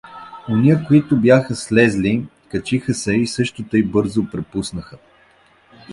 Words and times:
Ония, 0.49 0.85
които 0.87 1.17
бяха 1.17 1.55
слезли, 1.55 2.25
качиха 2.49 2.93
се 2.93 3.13
и 3.13 3.27
също 3.27 3.63
тъй 3.63 3.83
бързо 3.83 4.25
препуснаха. 4.31 4.97